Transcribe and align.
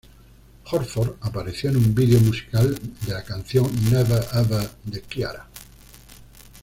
Horford 0.65 1.17
apareció 1.21 1.69
en 1.69 1.77
un 1.77 1.93
vídeo 1.93 2.19
musical 2.21 2.73
de 3.05 3.13
la 3.13 3.23
canción 3.23 3.69
Never 3.91 4.25
Ever 4.33 4.67
de 4.83 4.99
Ciara. 5.01 5.47